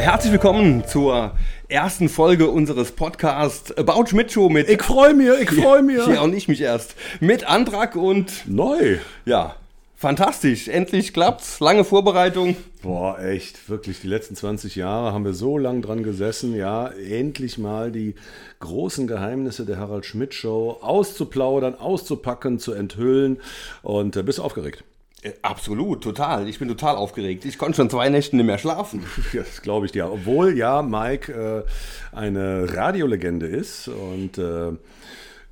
[0.00, 1.36] herzlich willkommen zur
[1.68, 4.68] ersten Folge unseres Podcasts About Schmidt Show mit.
[4.68, 6.04] Ich freue mich, ich freue mich.
[6.04, 6.96] Ja, und ich mich erst.
[7.20, 8.48] Mit Antrag und.
[8.48, 8.98] Neu.
[9.24, 9.54] Ja,
[9.94, 10.66] fantastisch.
[10.66, 11.60] Endlich klappt's.
[11.60, 12.56] Lange Vorbereitung.
[12.82, 14.00] Boah, echt, wirklich.
[14.00, 18.16] Die letzten 20 Jahre haben wir so lang dran gesessen, ja, endlich mal die
[18.58, 23.40] großen Geheimnisse der Harald Schmidt Show auszuplaudern, auszupacken, zu enthüllen.
[23.82, 24.82] Und äh, bist aufgeregt?
[25.24, 26.48] Äh, absolut, total.
[26.48, 27.44] Ich bin total aufgeregt.
[27.44, 29.04] Ich konnte schon zwei Nächte nicht mehr schlafen.
[29.32, 30.10] Das glaube ich dir.
[30.10, 34.72] Obwohl ja Mike äh, eine Radiolegende ist und äh,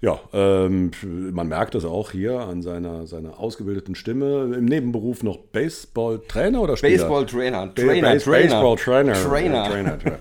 [0.00, 4.52] ja, ähm, man merkt das auch hier an seiner, seiner ausgebildeten Stimme.
[4.56, 6.98] Im Nebenberuf noch Baseball-Trainer oder Spieler?
[6.98, 7.72] Baseball-Trainer.
[7.74, 8.48] Trainer, Trainer.
[8.48, 9.12] Baseball-Trainer.
[9.12, 9.64] Trainer.
[9.64, 10.18] Trainer, Trainer.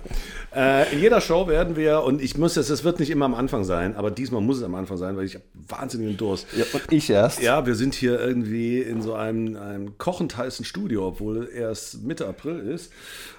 [0.54, 3.36] Äh, in jeder Show werden wir, und ich muss es, es wird nicht immer am
[3.36, 6.46] Anfang sein, aber diesmal muss es am Anfang sein, weil ich habe wahnsinnigen Durst.
[6.58, 7.42] Ja, und ich erst.
[7.42, 12.28] Ja, wir sind hier irgendwie in so einem, einem kochend heißen Studio, obwohl erst Mitte
[12.28, 12.92] April ist.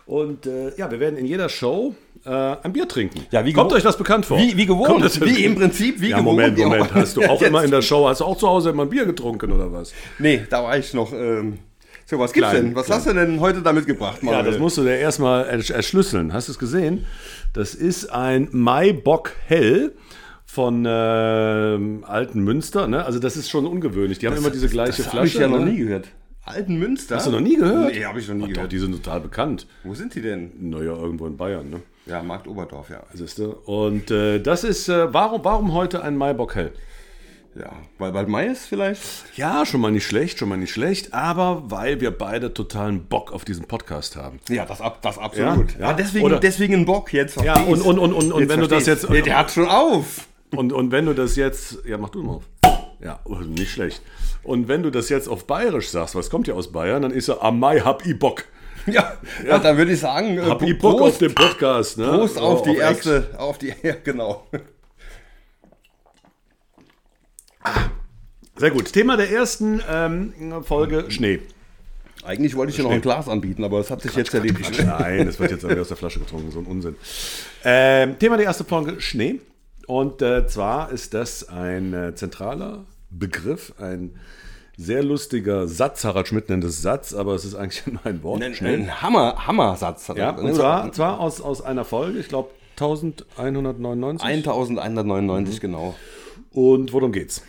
[0.07, 3.27] Und äh, ja, wir werden in jeder Show äh, ein Bier trinken.
[3.31, 4.39] Ja, wie Kommt euch das bekannt vor?
[4.39, 5.05] Wie, wie gewohnt.
[5.05, 6.39] Das wie im Prinzip, wie ja, gewohnt.
[6.39, 6.95] Moment, Moment.
[6.95, 8.91] Hast du auch Jetzt- immer in der Show, hast du auch zu Hause immer ein
[8.91, 9.93] Bier getrunken oder was?
[10.19, 11.13] Nee, da war ich noch.
[11.13, 11.59] Ähm,
[12.07, 12.75] so, was gibt's Klein, denn?
[12.75, 12.99] Was klein.
[12.99, 14.51] hast du denn heute damit gebracht, Ja, Manuel?
[14.53, 16.33] das musst du dir erstmal ersch- erschlüsseln.
[16.33, 17.07] Hast du es gesehen?
[17.53, 19.93] Das ist ein Maibock Hell
[20.45, 22.87] von ähm, Alten Münster.
[22.87, 23.05] Ne?
[23.05, 24.19] Also das ist schon ungewöhnlich.
[24.19, 25.17] Die haben immer diese gleiche das Flasche.
[25.17, 25.67] habe ich ja noch ne?
[25.71, 26.09] nie gehört.
[26.45, 27.17] Alten Münster?
[27.17, 27.95] Hast du noch nie gehört?
[27.95, 28.73] Nee, habe ich noch nie Ach, doch, gehört.
[28.73, 29.67] die sind total bekannt.
[29.85, 30.51] Wo sind die denn?
[30.59, 31.71] Naja, irgendwo in Bayern.
[31.71, 31.81] Ne?
[32.07, 33.01] Ja, Markt Oberdorf, ja.
[33.15, 33.53] Siehst du?
[33.65, 36.73] Und äh, das ist, äh, warum, warum heute ein Maibock Hell?
[37.55, 39.03] Ja, weil bald Mai ist vielleicht?
[39.37, 43.31] Ja, schon mal nicht schlecht, schon mal nicht schlecht, aber weil wir beide totalen Bock
[43.33, 44.41] auf diesen Podcast haben.
[44.49, 45.73] Ja, das, ab, das absolut.
[45.79, 45.93] Ja, ja.
[45.93, 47.37] deswegen, Oder- deswegen ein Bock jetzt.
[47.43, 47.85] Ja, verstehst.
[47.85, 50.27] und- und- und- und wenn du das jetzt- der hat schon auf.
[50.55, 52.45] Und, und wenn du das jetzt, ja, mach du mal auf.
[53.01, 54.01] Ja, oh, nicht schlecht.
[54.43, 57.29] Und wenn du das jetzt auf Bayerisch sagst, was kommt ja aus Bayern, dann ist
[57.29, 58.45] er am Mai hab i Bock.
[58.87, 59.13] Ja,
[59.47, 59.59] ja.
[59.59, 62.07] dann würde ich sagen, äh, Hab i Bock auf Prost, den Podcast, ne?
[62.09, 62.81] Prost auf Oh, die Ex.
[63.07, 64.47] erste, auf die, ja, genau.
[68.57, 68.93] Sehr gut.
[68.93, 70.33] Thema der ersten ähm,
[70.65, 71.41] Folge Schnee.
[72.25, 74.85] Eigentlich wollte ich dir noch ein Glas anbieten, aber das hat sich jetzt erledigt.
[74.85, 76.95] Nein, das wird jetzt irgendwie aus der Flasche getrunken, so ein Unsinn.
[77.65, 79.41] Ähm, Thema der ersten Folge Schnee.
[79.89, 84.15] Und äh, zwar ist das ein äh, zentraler Begriff, ein
[84.77, 86.05] sehr lustiger Satz.
[86.05, 88.43] Harald Schmidt nennt es Satz, aber es ist eigentlich nur ein Wort.
[88.43, 90.09] Ein, ein Hammer, Hammersatz.
[90.09, 90.39] hat Ja, er.
[90.39, 94.25] und zwar, zwar aus, aus einer Folge, ich glaube 1199.
[94.25, 95.95] 1199, genau.
[96.53, 97.43] Und worum geht's?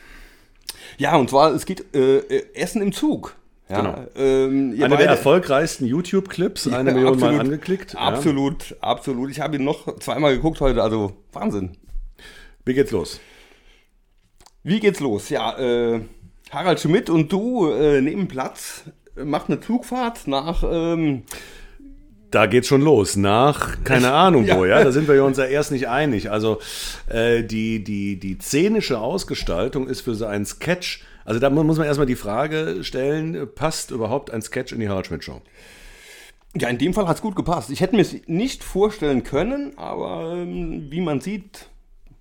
[0.98, 3.36] Ja, und zwar, es geht äh, äh, Essen im Zug.
[3.70, 4.08] Ja, Genau.
[4.16, 7.94] ähm, Einer der erfolgreichsten YouTube-Clips, eine Ja, Million Mal absolut, angeklickt.
[7.94, 8.00] Ja.
[8.00, 9.32] Absolut, absolut.
[9.32, 11.72] Ich habe ihn noch zweimal geguckt heute, also Wahnsinn.
[12.66, 13.20] Wie geht's los?
[14.64, 15.30] Wie geht's los?
[15.30, 16.02] Ja, äh,
[16.52, 18.84] Harald Schmidt und du äh, nehmen Platz,
[19.16, 21.24] macht eine Zugfahrt nach, ähm,
[22.34, 23.16] Da geht's schon los.
[23.16, 24.80] Nach, keine Ahnung wo, Ja.
[24.80, 24.84] ja.
[24.84, 26.32] Da sind wir uns ja erst nicht einig.
[26.32, 26.60] Also
[27.08, 31.04] äh, die, die, die szenische Ausgestaltung ist für so einen Sketch.
[31.26, 35.08] Also da muss man erstmal die Frage stellen, passt überhaupt ein Sketch in die Harald
[35.08, 35.42] Schmidt Show?
[36.56, 37.70] ja, in dem Fall hat's gut gepasst.
[37.72, 41.68] Ich hätte mir es nicht vorstellen können, aber ähm, wie man sieht,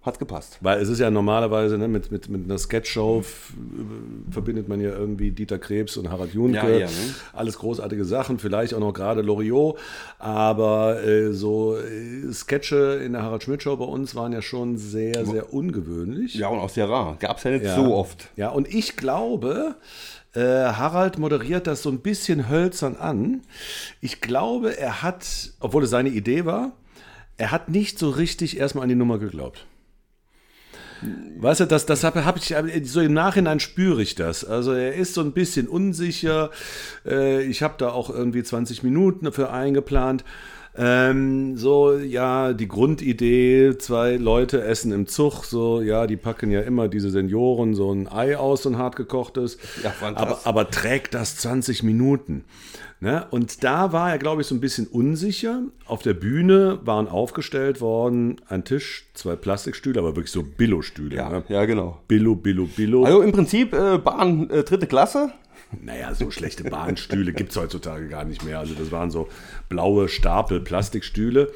[0.02, 0.58] hat's gepasst.
[0.60, 3.22] Weil es ist ja normalerweise ne, mit, mit, mit einer Sketch-Show
[4.30, 6.56] verbindet man ja irgendwie Dieter Krebs und Harald Junke.
[6.56, 6.92] Ja, ja, ne?
[7.32, 9.78] Alles großartige Sachen, vielleicht auch noch gerade Loriot.
[10.18, 14.76] Aber äh, so äh, Sketche in der Harald Schmidt Show bei uns waren ja schon
[14.76, 16.34] sehr, sehr ungewöhnlich.
[16.34, 17.16] Ja, und auch sehr rar.
[17.20, 17.76] Gab's ja nicht Ja.
[17.76, 18.28] so oft.
[18.36, 19.76] Ja, und ich glaube,
[20.34, 23.42] äh, Harald moderiert das so ein bisschen hölzern an.
[24.00, 26.72] Ich glaube, er hat, obwohl es seine Idee war,
[27.36, 29.66] er hat nicht so richtig erstmal an die Nummer geglaubt.
[31.38, 32.54] Weißt du, das, das habe hab ich,
[32.84, 34.44] so im Nachhinein spüre ich das.
[34.44, 36.50] Also er ist so ein bisschen unsicher.
[37.04, 40.24] Äh, Ich habe da auch irgendwie 20 Minuten dafür eingeplant.
[40.74, 46.60] Ähm, so, ja, die Grundidee, zwei Leute essen im Zug, so, ja, die packen ja
[46.62, 49.58] immer diese Senioren so ein Ei aus, so ein hartgekochtes.
[49.82, 52.44] Ja, aber, aber trägt das 20 Minuten.
[53.00, 53.26] Ne?
[53.30, 55.62] Und da war er, glaube ich, so ein bisschen unsicher.
[55.86, 61.16] Auf der Bühne waren aufgestellt worden ein Tisch, zwei Plastikstühle, aber wirklich so Billo-Stühle.
[61.16, 61.42] Ja, Ne?
[61.48, 61.98] ja, genau.
[62.06, 63.02] Billo, Billo, Billo.
[63.04, 65.32] Also im Prinzip äh, Bahn äh, dritte Klasse.
[65.80, 68.58] Naja, so schlechte Bahnstühle gibt es heutzutage gar nicht mehr.
[68.58, 69.28] Also das waren so
[69.68, 71.50] blaue Stapel Plastikstühle.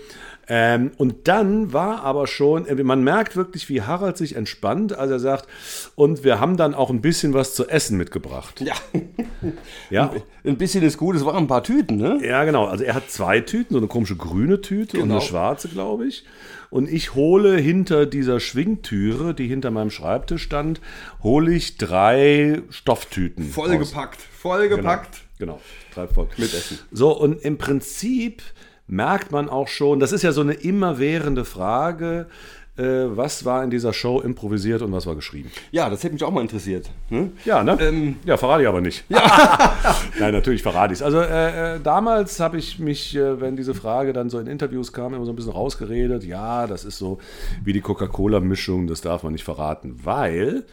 [0.48, 5.10] Ähm, und dann war aber schon, äh, man merkt wirklich, wie Harald sich entspannt, als
[5.10, 5.48] er sagt,
[5.96, 8.60] und wir haben dann auch ein bisschen was zu essen mitgebracht.
[8.60, 8.74] Ja,
[9.90, 10.12] Ja,
[10.44, 11.16] ein bisschen ist gut.
[11.16, 12.20] Es waren ein paar Tüten, ne?
[12.24, 12.66] ja genau.
[12.66, 15.16] Also er hat zwei Tüten, so eine komische grüne Tüte und Genau.
[15.16, 16.24] eine schwarze, glaube ich.
[16.70, 20.80] Und ich hole hinter dieser Schwingtüre, die hinter meinem Schreibtisch stand,
[21.22, 23.44] hole ich drei Stofftüten.
[23.44, 23.54] raus.
[23.54, 25.22] Vollgepackt, vollgepackt.
[25.38, 25.60] Genau,
[25.94, 26.28] drei voll.
[26.36, 26.78] Mit Essen.
[26.90, 28.42] So, und im Prinzip
[28.86, 32.26] merkt man auch schon, das ist ja so eine immerwährende Frage,
[32.76, 35.50] was war in dieser Show improvisiert und was war geschrieben.
[35.70, 36.90] Ja, das hätte mich auch mal interessiert.
[37.08, 37.30] Ne?
[37.44, 37.78] Ja, ne?
[37.80, 39.04] Ähm, ja, verrate ich aber nicht.
[40.18, 41.02] Nein, natürlich verrate ich es.
[41.02, 44.92] Also äh, äh, damals habe ich mich, äh, wenn diese Frage dann so in Interviews
[44.92, 46.24] kam, immer so ein bisschen rausgeredet.
[46.24, 47.18] Ja, das ist so
[47.64, 50.64] wie die Coca-Cola-Mischung, das darf man nicht verraten, weil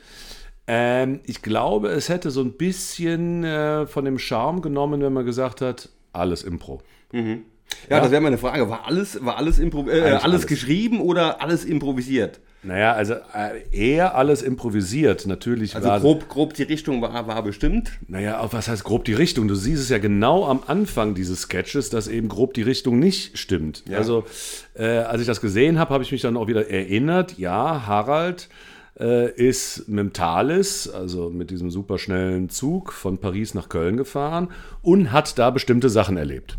[0.68, 5.26] ähm, ich glaube, es hätte so ein bisschen äh, von dem Charme genommen, wenn man
[5.26, 6.82] gesagt hat, alles Impro.
[7.90, 8.70] Ja, das wäre meine Frage.
[8.70, 10.48] War alles, war alles, äh, alles, alles.
[10.48, 12.40] geschrieben oder alles improvisiert?
[12.66, 15.28] Naja, also äh, eher alles improvisiert.
[15.28, 17.92] Natürlich Also war grob, grob die Richtung war, war bestimmt.
[18.08, 19.50] Naja, was heißt grob die Richtung?
[19.50, 23.38] Du siehst es ja genau am Anfang dieses Sketches, dass eben grob die Richtung nicht
[23.38, 23.84] stimmt.
[23.90, 23.98] Ja.
[23.98, 24.24] Also,
[24.76, 28.48] äh, als ich das gesehen habe, habe ich mich dann auch wieder erinnert, ja, Harald
[29.00, 34.50] äh, ist mit dem Thales, also mit diesem superschnellen Zug von Paris nach Köln gefahren
[34.82, 36.58] und hat da bestimmte Sachen erlebt,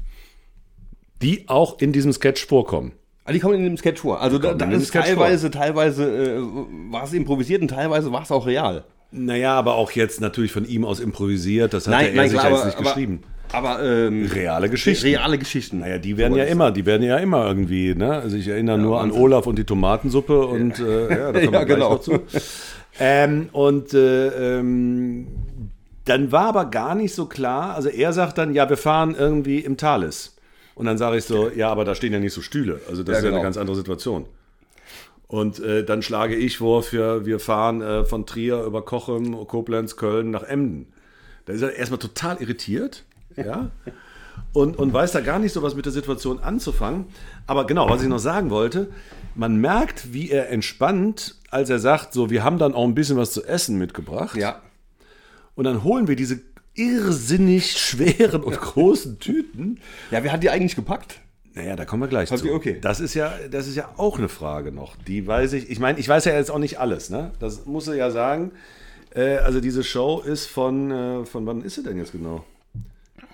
[1.25, 2.93] die auch in diesem Sketch vorkommen.
[3.25, 4.21] Ah, die kommen in dem Sketch vor.
[4.21, 6.41] Also da, da ist teilweise, teilweise äh,
[6.93, 8.85] war es improvisiert und teilweise war es auch real.
[9.11, 12.65] Naja, aber auch jetzt natürlich von ihm aus improvisiert, das hat er sich ja jetzt
[12.67, 13.23] nicht geschrieben.
[13.53, 15.07] Aber ähm, Reale Geschichten.
[15.07, 15.79] reale Geschichten.
[15.79, 18.11] Naja, die werden ja immer, die werden ja immer irgendwie, ne?
[18.13, 21.65] Also ich erinnere nur an Olaf und die Tomatensuppe und äh, ja, da kommen Ja,
[21.65, 21.99] genau.
[21.99, 22.21] zu.
[22.99, 25.29] Ähm, und äh, ähm,
[26.05, 29.61] dann war aber gar nicht so klar, also er sagt dann, ja, wir fahren irgendwie
[29.61, 30.34] im Thales.
[30.75, 32.81] Und dann sage ich so, ja, aber da stehen ja nicht so Stühle.
[32.89, 33.37] Also das Ja, ist ja genau.
[33.41, 34.27] eine ganz andere Situation.
[35.27, 39.97] Und äh, dann schlage ich vor, für, wir fahren äh, von Trier über Cochem, Koblenz,
[39.97, 40.93] Köln nach Emden.
[41.47, 43.05] Da ist er erstmal total irritiert.
[43.37, 43.71] Ja.
[44.53, 47.07] Und, und weiß da gar nicht so was mit der Situation anzufangen.
[47.47, 48.89] Aber genau, was ich noch sagen wollte,
[49.35, 53.17] man merkt, wie er entspannt, als er sagt, so, wir haben dann auch ein bisschen
[53.17, 54.37] was zu essen mitgebracht.
[54.37, 54.61] Ja.
[55.55, 56.41] Und dann holen wir diese
[56.75, 59.81] irrsinnig schweren und großen Tüten.
[60.11, 61.21] Ja, wer hat die eigentlich gepackt?
[61.55, 62.53] Naja, da kommen wir gleich Habt zu.
[62.53, 62.79] okay.
[62.81, 64.97] Das ist ja, das ist ja auch eine Frage noch.
[64.97, 65.71] Die weiß ich.
[65.71, 67.11] Ich meine, ich weiß ja jetzt auch nicht alles.
[67.11, 67.31] Ne?
[67.39, 68.51] Das muss ich ja sagen.
[69.15, 72.45] Äh, also diese Show ist von, äh, von wann ist sie denn jetzt genau?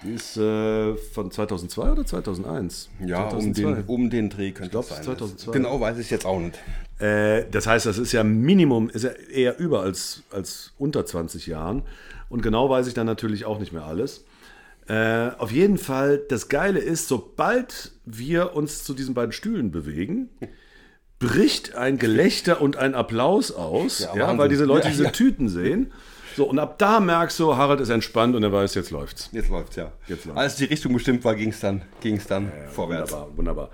[0.03, 2.91] Die ist äh, von 2002 oder 2001?
[3.07, 3.63] Ja, um 2002.
[3.63, 5.05] den, um den Dreh könnte glaub, es sein.
[5.05, 5.53] 2002.
[5.53, 6.59] Genau weiß ich jetzt auch nicht.
[6.99, 11.47] Äh, das heißt, das ist ja Minimum, ist ja eher über als, als unter 20
[11.47, 11.83] Jahren.
[12.31, 14.25] Und genau weiß ich dann natürlich auch nicht mehr alles.
[14.89, 20.31] Äh, auf jeden Fall, das Geile ist, sobald wir uns zu diesen beiden Stühlen bewegen,
[21.19, 25.13] bricht ein Gelächter und ein Applaus aus, Ja, ja, weil diese Leute diese.
[25.13, 25.93] Tüten sehen.
[26.41, 29.29] So, und ab da merkst du, Harald ist entspannt und er weiß, jetzt läuft's.
[29.31, 29.93] Jetzt läuft's, ja.
[30.07, 30.41] Jetzt läuft's.
[30.41, 33.13] Als die Richtung bestimmt war, ging es dann, ging's dann vorwärts.
[33.13, 33.69] Wunderbar, wunderbar.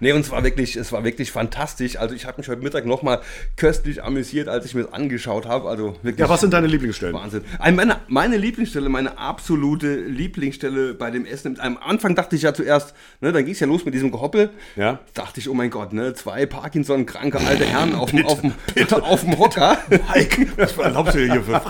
[0.00, 1.98] Nee, und es war wirklich, es war wirklich fantastisch.
[1.98, 3.20] Also ich habe mich heute Mittag nochmal
[3.56, 5.68] köstlich amüsiert, als ich mir das angeschaut habe.
[5.68, 7.14] Also wirklich Ja, was sind deine Lieblingsstellen?
[7.14, 7.44] Wahnsinn.
[7.58, 11.60] Ein- Meine, meine Lieblingsstelle, meine absolute Lieblingsstelle bei dem Essen.
[11.60, 14.48] Am Anfang dachte ich ja zuerst, ne, dann ging es ja los mit diesem Gehoppel.
[14.76, 15.00] Ja.
[15.12, 18.24] Dachte ich, oh mein Gott, ne, zwei Parkinson-kranke alte Herren auf dem,
[19.38, 19.76] Hocker.
[19.90, 21.60] Mike, was erlaubst du dir hier für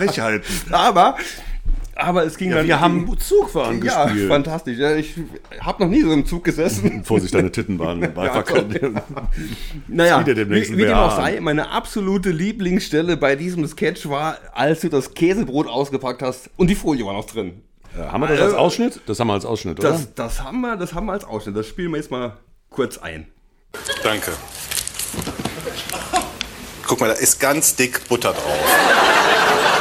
[0.42, 0.74] Frechheiten?
[0.74, 1.16] aber,
[1.94, 2.66] aber es ging Ja, dann.
[2.66, 4.28] wir haben Zugfahren ja, gespielt.
[4.28, 4.78] fantastisch.
[4.78, 5.14] Ja, ich
[5.60, 7.04] habe noch nie so im Zug gesessen.
[7.04, 8.64] Vorsicht, deine Titten waren bei Verkauf.
[9.88, 10.36] Naja, wie,
[10.76, 15.66] wie dem auch sei, meine absolute Lieblingsstelle bei diesem Sketch war, als du das Käsebrot
[15.68, 17.62] ausgepackt hast und die Folie war noch drin.
[17.96, 19.00] Ja, haben wir das als Ausschnitt?
[19.06, 19.92] Das haben wir als Ausschnitt, oder?
[19.92, 21.56] Das, das, haben wir, das haben wir als Ausschnitt.
[21.56, 22.36] Das spielen wir jetzt mal
[22.68, 23.26] kurz ein.
[24.02, 24.32] Danke.
[26.86, 29.75] Guck mal, da ist ganz dick Butter drauf.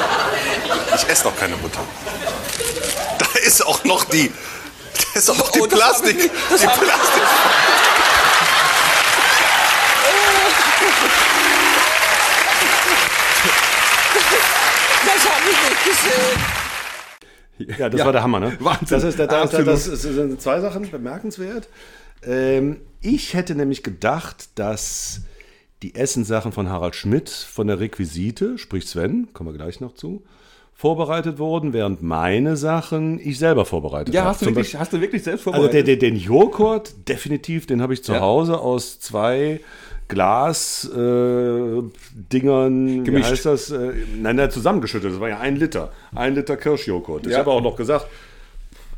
[0.96, 1.82] Ich esse noch keine Butter.
[3.20, 4.32] Da ist auch noch die.
[5.14, 6.18] Da ist auch noch die Oh, Plastik.
[6.18, 7.24] ich die Plastik.
[15.06, 16.40] Das habe ich nicht gesehen.
[17.80, 18.06] Ja, das Ja.
[18.06, 18.58] war der Hammer, ne?
[18.60, 18.88] Wahnsinn.
[18.90, 19.68] Das, ist, das, das, Absolut.
[19.68, 21.70] das, sind zwei Sachen bemerkenswert.
[22.24, 25.22] Ähm, ich hätte nämlich gedacht, dass
[25.82, 30.24] die Essenssachen von Harald Schmidt von der Requisite, sprich Sven, kommen wir gleich noch zu,
[30.78, 34.30] vorbereitet wurden, während meine Sachen ich selber vorbereitet Ja, habe.
[34.32, 35.88] hast du, wirklich, hast du wirklich selbst Also vorbereitet?
[35.88, 38.20] der, den Joghurt, definitiv, den habe ich zu Ja.
[38.20, 39.62] Hause aus zwei
[40.10, 41.82] Glas äh,
[42.32, 43.32] Dingern, wie Gemischt.
[43.32, 43.72] heißt das?
[43.72, 45.14] Äh, nein, nein, zusammengeschüttet.
[45.14, 45.92] Das war ja ein Liter.
[46.14, 47.26] Ein Liter Kirschjoghurt.
[47.26, 47.40] Ich Ja.
[47.40, 48.06] habe auch noch gesagt,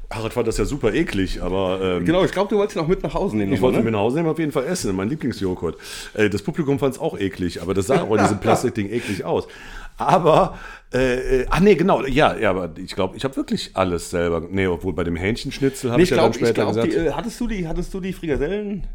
[0.10, 2.88] Harald fand das ja super eklig, aber ähm, genau, ich glaube, du wolltest ihn auch
[2.88, 3.52] mit nach Hause nehmen.
[3.54, 3.92] ich wollte ihn ne?
[3.92, 4.96] mir nach Hause nehmen, auf jeden Fall essen.
[4.96, 5.78] Mein Lieblingsjoghurt.
[6.14, 9.24] Äh, das Publikum fand es auch eklig, aber das sah auch in diesem Plastikding eklig
[9.26, 9.48] aus.
[9.98, 10.58] Aber,
[10.94, 14.42] äh, äh, ach nee, genau, ja, ja, aber ich glaube, ich habe wirklich alles selber.
[14.50, 16.94] Nee, obwohl bei dem Hähnchenschnitzel habe Nee, ich ich ja dann später glaub, gesagt.
[16.94, 18.86] die, äh, hattest, du die, hattest du die Frikadellen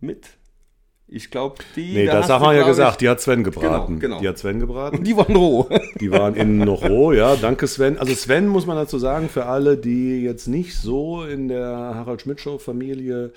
[0.00, 0.28] mit?
[1.12, 1.92] Ich glaube, die.
[1.94, 2.92] Nee, da das haben wir ja gesagt.
[2.92, 3.98] ich- Die hat Sven gebraten.
[3.98, 4.20] Genau, genau.
[4.20, 5.02] Die hat Sven gebraten.
[5.02, 5.68] Die waren roh.
[6.00, 7.34] Die waren innen noch roh, ja.
[7.34, 7.98] Danke, Sven.
[7.98, 12.22] Also Sven muss man dazu sagen, für alle, die jetzt nicht so in der Harald
[12.22, 13.32] Schmidt-Show-Familie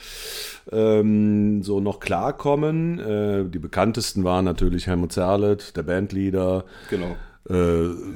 [0.72, 3.00] ähm, so noch klarkommen.
[3.00, 7.16] Äh, die bekanntesten waren natürlich Helmut Zerlett, der Bandleader, genau.
[7.50, 7.54] äh,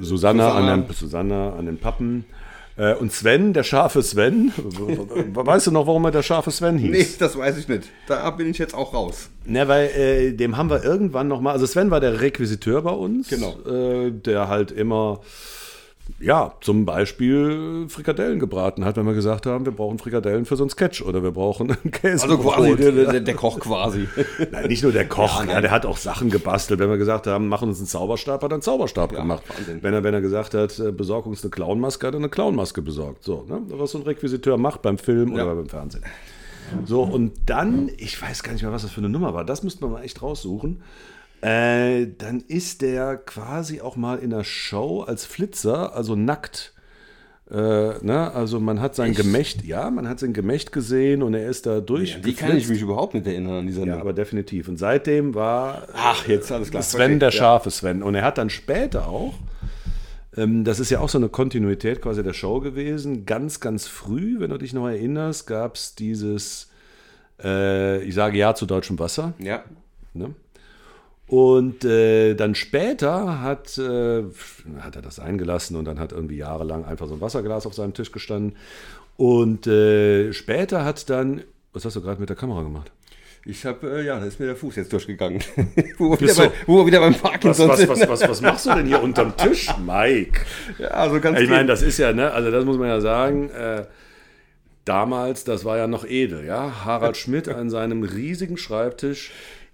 [0.02, 0.74] Susanna, Susanna.
[0.74, 2.26] An den, Susanna an den Pappen.
[2.78, 4.54] Äh, und Sven, der scharfe Sven.
[4.56, 6.92] weißt du noch, warum er der scharfe Sven hieß?
[6.92, 7.90] Nee, das weiß ich nicht.
[8.08, 9.30] Da bin ich jetzt auch raus.
[9.46, 12.92] Ne, weil äh, dem haben wir irgendwann noch mal, also Sven war der Requisiteur bei
[12.92, 13.56] uns, Genau.
[13.68, 15.22] äh, der halt immer,
[16.20, 20.64] ja, zum Beispiel Frikadellen gebraten hat, wenn wir gesagt haben, wir brauchen Frikadellen für so
[20.64, 22.24] einen Sketch oder wir brauchen einen Käse.
[22.24, 24.08] Also quasi der, der, der Koch quasi.
[24.52, 26.80] Nein, nicht nur der Koch, Ja, ja, der hat auch Sachen gebastelt.
[26.80, 29.44] Wenn wir gesagt haben, machen uns einen Zauberstab, hat er einen Zauberstab gemacht.
[29.48, 29.80] Wahnsinn.
[29.82, 32.82] Wenn er, wenn er gesagt hat, äh, besorg uns eine Clownmaske, hat er eine Clownmaske
[32.82, 33.24] besorgt.
[33.24, 33.62] So, ne?
[33.70, 35.44] Was so ein Requisiteur macht beim Film Ja.
[35.44, 36.04] oder beim Fernsehen.
[36.86, 39.64] So, und dann, ich weiß gar nicht mehr, was das für eine Nummer war, das
[39.64, 40.82] müsste man mal echt raussuchen.
[41.42, 46.74] Äh, dann ist der quasi auch mal in der Show als Flitzer, also nackt.
[47.50, 48.32] Äh, ne?
[48.34, 51.80] Also man hat sein Gemächt, ja, man hat sein Gemächt gesehen und er ist da
[51.80, 52.20] durch.
[52.22, 54.68] Die kann ich mich überhaupt nicht erinnern an dieser Ja, aber definitiv.
[54.68, 56.84] Und seitdem war Ach, jetzt alles klar.
[56.84, 57.32] Sven der Ja.
[57.32, 58.04] scharfe Sven.
[58.04, 59.36] Und er hat dann später auch,
[60.36, 64.40] ähm, das ist ja auch so eine Kontinuität quasi der Show gewesen, ganz, ganz früh,
[64.40, 66.70] wenn du dich noch erinnerst, gab es dieses,
[67.42, 69.34] äh, ich sage Ja zu deutschem Wasser.
[69.40, 69.64] Ja.
[70.14, 70.34] Ne?
[71.28, 74.24] Und äh, dann später hat, äh,
[74.80, 77.94] hat er das eingelassen und dann hat irgendwie jahrelang einfach so ein Wasserglas auf seinem
[77.94, 78.56] Tisch gestanden.
[79.18, 81.44] Und äh, später hat dann,
[81.74, 82.92] was hast du gerade mit der Kamera gemacht?
[83.46, 85.42] Ich habe, äh, ja, da ist mir der Fuß jetzt durchgegangen.
[85.98, 88.42] wo, wir wieder du- bei, wo wir wieder beim Was, Parkinson was, was, was, was
[88.42, 90.42] machst du denn hier unterm Tisch, Mike?
[90.80, 93.50] Ja, also ganz Ich meine, das ist ja, ne, also das muss man ja sagen,
[93.50, 93.86] äh,
[94.86, 96.86] damals, das war ja noch edel, ja.
[96.86, 99.32] Harald Schmidt an seinem riesigen Schreibtisch.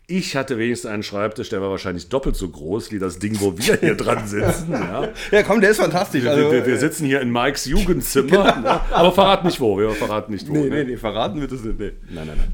[0.07, 3.57] Ich hatte wenigstens einen Schreibtisch, der war wahrscheinlich doppelt so groß wie das Ding, wo
[3.57, 4.71] wir hier dran sitzen.
[4.71, 5.07] Ja.
[5.31, 6.23] Ja, komm, der ist fantastisch.
[6.23, 8.81] Wir, Also, wir, wir sitzen hier in Mikes Jugendzimmer, ne?
[8.91, 10.53] aber verrat nicht wo, wir verraten nicht wo.
[10.53, 10.69] nee, ne?
[10.69, 11.79] nee, nee, verraten wird es nicht.
[11.79, 11.93] Nee.
[12.09, 12.53] Nein, nein, nein.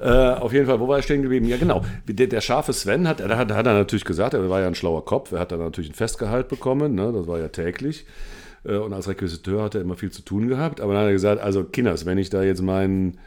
[0.00, 1.46] Äh, auf jeden Fall, wo war ich stehen geblieben?
[1.46, 1.84] Ja, genau.
[2.06, 4.74] Der, der scharfe Sven hat, da hat, hat er natürlich gesagt, er war ja ein
[4.74, 7.12] schlauer Kopf, er hat dann natürlich ein Festgehalt bekommen, ne?
[7.12, 8.06] das war ja täglich.
[8.64, 10.80] Äh, und als Requisiteur hat er immer viel zu tun gehabt.
[10.80, 13.18] Aber dann hat er gesagt, also Kinders, wenn ich da jetzt meinen,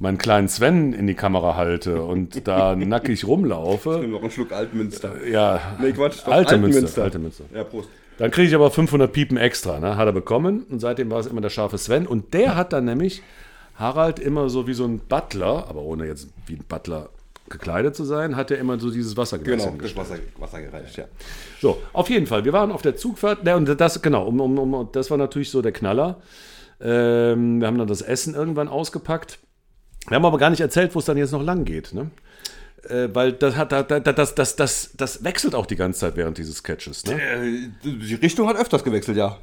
[0.00, 4.50] meinen kleinen Sven in die Kamera halte und da nackig rumlaufe, Nimm noch einen Schluck
[4.52, 5.26] Altmünster.
[5.28, 6.20] ja, Nee, Quatsch.
[6.24, 6.80] doch alte Altmünster.
[6.82, 7.44] Münster, alte Münster.
[7.54, 7.88] Ja, Prost.
[8.18, 9.96] Dann kriege ich aber 500 Piepen extra, ne?
[9.96, 10.64] hat er bekommen.
[10.70, 12.06] Und seitdem war es immer der scharfe Sven.
[12.06, 13.22] Und der hat dann nämlich
[13.76, 17.08] Harald immer so wie so ein Butler, aber ohne jetzt wie ein Butler
[17.48, 19.96] gekleidet zu sein, hat er immer so dieses Wasserglas Genau, das.
[19.96, 21.04] Wasser, Wasser gereicht, ja.
[21.60, 22.44] So, auf jeden Fall.
[22.44, 23.42] Wir waren auf der Zugfahrt.
[23.44, 26.20] Ne, und das, genau, um, um, um, das war natürlich so der Knaller.
[26.80, 29.38] Ähm, wir haben dann das Essen irgendwann ausgepackt.
[30.08, 31.92] Wir haben aber gar nicht erzählt, wo es dann jetzt noch lang geht.
[31.92, 32.10] Ne?
[32.88, 36.16] Äh, weil das, hat, da- da- das, das, das, das wechselt auch die ganze Zeit
[36.16, 37.04] während dieses Sketches.
[37.06, 37.14] Ne?
[37.20, 39.36] Äh, Die Richtung hat öfters gewechselt, ja.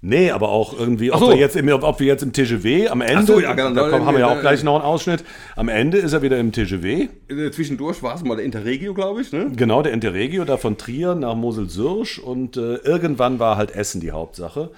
[0.00, 1.28] Nee, aber auch irgendwie, ob, so.
[1.30, 3.70] wir, jetzt im, ob wir jetzt im TGW am Ende, so, ja, genau.
[3.74, 5.24] da kommen, haben wir ja auch Äh, gleich noch einen Ausschnitt,
[5.56, 7.08] am Ende ist er wieder im TGW,
[7.52, 9.50] Zwischendurch war es mal der Interregio, glaube ich, ne?
[9.56, 14.10] genau, der Interregio, da von Trier nach Mosel-Sürsch und äh, irgendwann war halt Essen die
[14.10, 14.70] Hauptsache.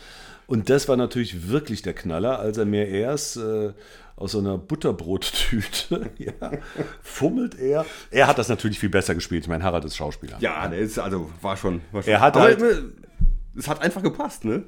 [0.46, 3.70] Und das war natürlich wirklich der Knaller, als er mir erst äh,
[4.16, 6.32] aus so einer Butterbrottüte, ja,
[7.02, 7.84] fummelt er.
[8.10, 9.44] Er hat das natürlich viel besser gespielt.
[9.44, 10.38] Ich meine, Harald ist Schauspieler.
[10.40, 11.82] Ja, der ist, also, war schon.
[11.92, 12.12] War schon.
[12.12, 12.82] Er hat halt- äh,
[13.56, 14.64] Es hat einfach gepasst, ne?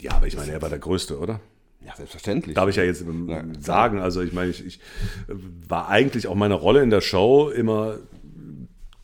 [0.00, 1.40] ja, aber ich meine, er war der Größte, oder?
[1.84, 2.54] Ja, selbstverständlich.
[2.54, 3.04] Darf ich ja jetzt
[3.60, 4.00] sagen.
[4.00, 4.76] Also ich meine, ich, ich
[5.28, 5.34] äh,
[5.68, 7.98] war eigentlich auch meine Rolle in der Show immer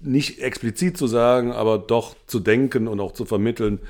[0.01, 3.81] nicht explizit zu sagen, aber doch zu denken und auch zu vermitteln.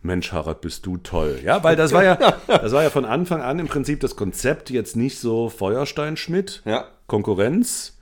[0.00, 1.40] Mensch, Harald, bist du toll.
[1.44, 2.14] Ja, weil das war ja,
[2.46, 6.86] das war ja von Anfang an im Prinzip das Konzept jetzt nicht so Feuerstein-Schmidt, Ja.
[7.06, 7.96] Konkurrenz,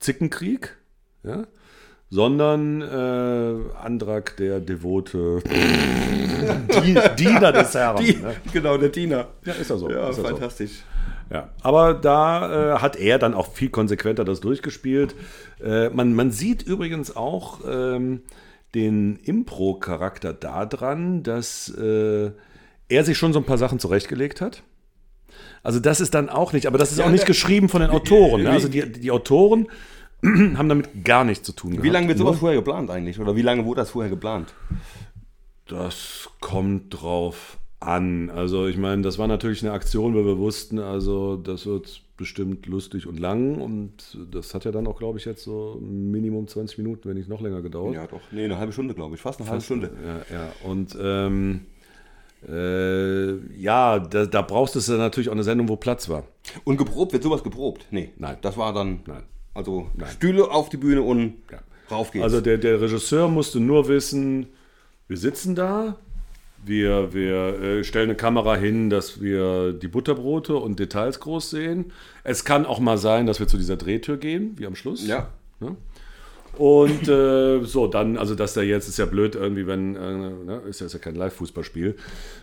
[0.00, 0.76] Zickenkrieg,
[1.22, 1.44] ja,
[2.10, 7.96] sondern äh, Andrak, der devote Die- Diener des Herrn.
[8.04, 8.34] Die, ne?
[8.52, 9.28] genau, der Diener.
[9.44, 9.88] Ja, ist er so.
[9.90, 10.22] Ja, er so.
[10.22, 10.82] fantastisch.
[11.30, 15.14] Ja, aber da äh, hat er dann auch viel konsequenter das durchgespielt.
[15.62, 18.22] Äh, man, man sieht übrigens auch ähm,
[18.74, 22.30] den Impro-Charakter daran, dass äh,
[22.88, 24.62] er sich schon so ein paar Sachen zurechtgelegt hat.
[25.62, 28.42] Also das ist dann auch nicht, aber das ist auch nicht geschrieben von den Autoren.
[28.42, 28.50] Ne?
[28.50, 29.68] Also die, die Autoren
[30.22, 31.84] haben damit gar nichts zu tun gehabt.
[31.84, 33.18] Wie lange wird sowas vorher geplant eigentlich?
[33.18, 34.54] Oder wie lange wurde das vorher geplant?
[35.66, 38.30] Das kommt drauf an.
[38.30, 42.66] Also ich meine, das war natürlich eine Aktion, weil wir wussten, also das wird bestimmt
[42.66, 46.78] lustig und lang und das hat ja dann auch, glaube ich, jetzt so Minimum 20
[46.78, 47.94] Minuten, wenn nicht noch länger gedauert.
[47.94, 48.20] Ja, doch.
[48.30, 49.20] Nee, eine halbe Stunde, glaube ich.
[49.20, 49.90] Fast eine halbe Stunde.
[50.30, 50.52] Ja, ja.
[50.62, 51.66] Und ähm,
[52.48, 56.24] äh, ja, da, da brauchst du natürlich auch eine Sendung, wo Platz war.
[56.64, 57.86] Und geprobt, wird sowas geprobt?
[57.90, 58.10] Nee.
[58.16, 58.36] Nein.
[58.42, 59.00] Das war dann.
[59.06, 59.22] Nein.
[59.54, 61.34] Also Stühle auf die Bühne und
[61.90, 62.24] rauf geht's.
[62.24, 64.48] Also der, der Regisseur musste nur wissen,
[65.06, 65.96] wir sitzen da,
[66.64, 71.92] wir, wir äh, stellen eine Kamera hin, dass wir die Butterbrote und Details groß sehen.
[72.22, 75.06] Es kann auch mal sein, dass wir zu dieser Drehtür gehen, wie am Schluss.
[75.06, 75.28] ja.
[75.60, 75.76] Ne?
[76.56, 80.62] Und äh, so, dann, also dass da jetzt ist ja blöd irgendwie, wenn, äh, ne,
[80.68, 81.96] ist, ja, ist ja kein Live-Fußballspiel.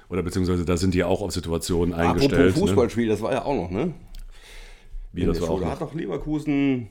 [0.09, 2.49] Oder beziehungsweise da sind die ja auch auf Situationen eingestellt.
[2.49, 3.85] Apropos Fußballspiel, das war ja auch noch, ne?
[3.85, 3.93] Ne?
[5.13, 5.71] Wie, das war auch Da noch.
[5.71, 6.89] hat doch Leverkusen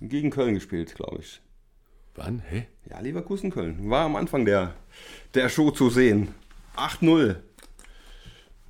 [0.00, 1.40] gegen Köln gespielt, glaube ich.
[2.14, 2.42] Wann?
[2.48, 2.66] Hä?
[2.88, 3.90] Ja, Leverkusen-Köln.
[3.90, 4.74] War am Anfang der,
[5.34, 6.28] der Show zu sehen.
[6.76, 7.36] 8-0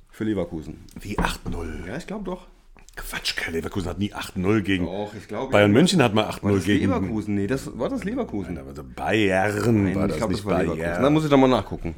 [0.09, 0.85] für Leverkusen.
[0.99, 1.87] Wie 8-0?
[1.87, 2.47] Ja, ich glaube doch.
[2.95, 4.85] Quatsch, Kerl, Leverkusen hat nie 8-0 gegen.
[4.85, 5.51] Doch, ich glaube.
[5.51, 6.85] Bayern München hat mal War 8-0 das gegen.
[6.85, 7.35] Leverkusen?
[7.35, 8.57] Nee, das, war das Leverkusen?
[8.57, 10.79] Also Bayern war Nein, das ich glaube, nicht das war Leverkusen.
[10.83, 11.01] Bayern.
[11.03, 11.95] Da muss ich doch mal nachgucken.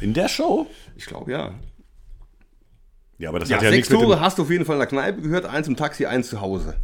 [0.00, 0.66] In der Show?
[0.96, 1.54] Ich glaube, ja.
[3.16, 4.64] Ja, aber das Ja, hat ja sechs nichts mit Tore dem, hast du auf jeden
[4.64, 6.76] Fall in der Kneipe gehört, eins im Taxi, eins zu Hause.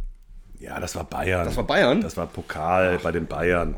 [0.61, 1.43] Ja, das war Bayern.
[1.45, 2.01] Das war Bayern?
[2.01, 3.73] Das war Pokal bei den Bayern.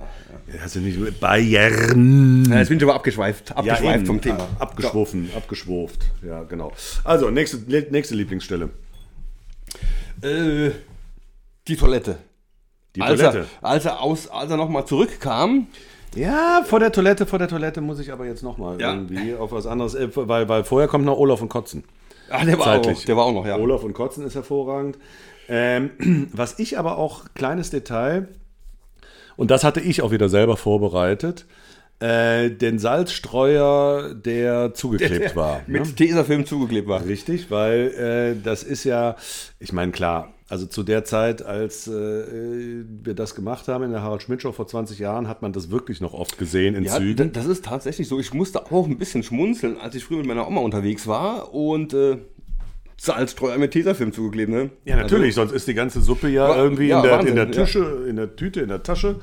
[0.53, 2.45] Ja, hast du nicht Bayern.
[2.49, 4.05] Ja, jetzt bin ich aber abgeschweift, abgeschweift eben.
[4.05, 4.47] vom Thema.
[4.59, 6.01] Ah, Abgeschwoffen, abgeschwurft.
[6.21, 6.73] Ja, genau.
[7.05, 7.57] Also, nächste,
[7.89, 8.69] nächste Lieblingsstelle.
[10.21, 10.71] Äh,
[11.67, 12.17] die Toilette.
[12.95, 13.47] Die Als Toilette.
[13.61, 15.67] er, als er, aus, als er nochmal zurückkam,
[16.15, 18.93] Ja, vor der Toilette, vor der Toilette muss ich aber jetzt nochmal Ja.
[18.93, 21.83] irgendwie auf was anderes, äh, weil, weil vorher kommt noch Olaf und Kotzen.
[22.29, 22.97] ah, der war, Zeitlich.
[22.99, 23.55] auch, der war auch noch, ja.
[23.57, 24.97] Olaf und Kotzen ist hervorragend.
[25.47, 28.27] Ähm, was ich aber auch, kleines Detail,
[29.35, 31.45] und das hatte ich auch wieder selber vorbereitet,
[31.99, 35.61] äh, den Salzstreuer, der zugeklebt war.
[35.67, 35.95] Mit ne?
[35.95, 37.05] Tesafilm zugeklebt war.
[37.05, 39.15] Richtig, weil äh, das ist ja,
[39.59, 44.01] ich meine, klar, also zu der Zeit, als äh, wir das gemacht haben in der
[44.01, 46.97] Harald Schmidt Show vor 20 Jahren, hat man das wirklich noch oft gesehen in Ja,
[46.97, 47.31] Zügen.
[47.31, 48.19] das ist tatsächlich so.
[48.19, 51.93] Ich musste auch ein bisschen schmunzeln, als ich früher mit meiner Oma unterwegs war und
[51.93, 52.17] äh,
[53.03, 54.69] Salzstreuer mit Tesafilm zugeklebt, ne?
[54.85, 57.35] Ja, natürlich, sonst ist die ganze Suppe ja Wa- irgendwie ja, in, der, in Wahnsinn,
[57.35, 57.51] der ja.
[57.51, 59.17] Tische, in der Tüte, in der Tasche.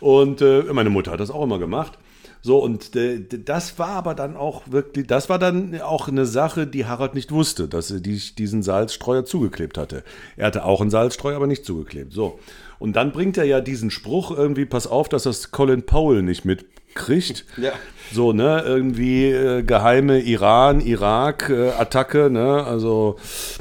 [0.00, 1.98] Und äh, meine Mutter hat das auch immer gemacht.
[2.42, 6.66] So, und äh, das war aber dann auch wirklich, das war dann auch eine Sache,
[6.66, 10.04] die Harald nicht wusste, dass er die, diesen Salzstreuer zugeklebt hatte.
[10.36, 12.12] Er hatte auch einen Salzstreuer, aber nicht zugeklebt.
[12.12, 12.38] So.
[12.78, 16.44] Und dann bringt er ja diesen Spruch irgendwie, pass auf, dass das Colin Powell nicht
[16.44, 17.46] mitkriegt.
[17.56, 17.72] Ja.
[18.12, 23.16] So, ne, irgendwie äh, geheime Iran, Irak äh, Attacke, ne, also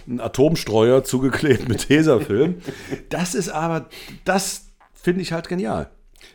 [0.07, 2.55] ein Atomstreuer zugeklebt mit Tesafilm.
[3.09, 3.89] Das ist aber,
[4.25, 5.89] das finde ich halt genial.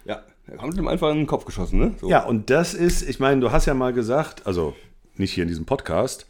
[0.05, 0.23] Ja,
[0.59, 1.95] haben sie ihm einfach in den Kopf geschossen, ne?
[2.01, 2.09] So.
[2.09, 4.75] Ja, und das ist, ich meine, du hast ja mal gesagt, also
[5.17, 6.27] nicht hier in diesem Podcast,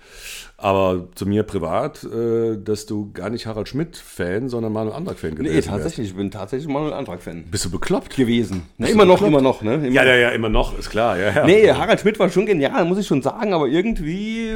[0.61, 5.49] aber zu mir privat, äh, dass du gar nicht Harald Schmidt-Fan, sondern Manuel Antrag-Fan gewesen
[5.51, 5.69] Nee, wärst.
[5.69, 6.09] tatsächlich.
[6.09, 8.17] Ich bin tatsächlich Manuel Antrag-Fan Bist du bekloppt?
[8.17, 8.65] gewesen.
[8.77, 9.75] Ne, du immer noch, immer noch, ne?
[9.75, 11.47] Immer Ja, ja, ja, immer noch, ist klar, ja, ja.
[11.47, 14.53] Nee, Harald Schmidt war schon genial, muss ich schon sagen, aber irgendwie,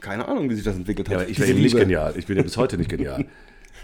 [0.00, 1.20] keine Ahnung, wie sich das entwickelt hat.
[1.22, 2.14] Ja, ich Diese eben nicht genial.
[2.16, 3.26] Ich bin ja bis heute nicht genial.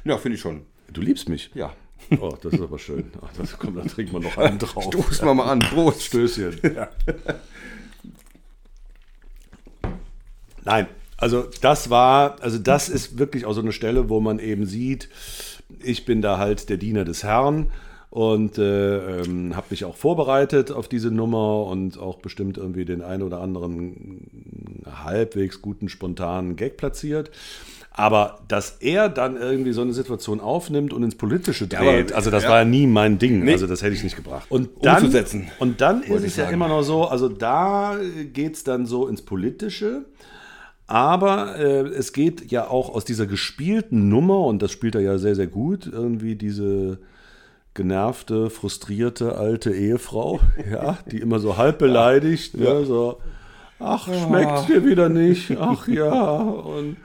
[0.04, 0.62] Ja, finde ich schon.
[0.92, 1.50] Du liebst mich.
[1.54, 1.72] Ja.
[2.20, 3.10] Oh, das ist aber schön.
[3.20, 4.84] Ach, das, komm, dann trinken wir noch einen drauf.
[4.84, 5.58] Stoßen wir mal an.
[5.58, 6.02] Prost.
[6.04, 6.56] Stößchen.
[6.76, 6.88] Ja.
[10.64, 10.86] Nein,
[11.18, 15.08] also das war, also das ist wirklich auch so eine Stelle, wo man eben sieht,
[15.82, 17.66] ich bin da halt der Diener des Herrn
[18.10, 23.02] und äh, ähm, habe mich auch vorbereitet auf diese Nummer und auch bestimmt irgendwie den
[23.02, 27.30] einen oder anderen halbwegs guten spontanen Gag platziert.
[27.90, 32.44] Aber dass er dann irgendwie so eine Situation aufnimmt und ins Politische dreht, also das
[32.44, 32.50] ja.
[32.50, 33.46] war ja nie mein Ding.
[33.48, 34.46] Also das hätte ich nicht gebracht.
[34.50, 37.98] Und dann, Umzusetzen, Und dann ist es ja immer noch so, also da
[38.32, 40.04] geht es dann so ins Politische.
[40.88, 45.18] Aber äh, es geht ja auch aus dieser gespielten Nummer, und das spielt er ja
[45.18, 46.98] sehr, sehr gut, irgendwie diese
[47.74, 50.40] genervte, frustrierte alte Ehefrau,
[50.72, 53.20] ja, die immer so halb beleidigt, ne, so,
[53.78, 56.96] ach, schmeckt's dir wieder nicht, ach ja, und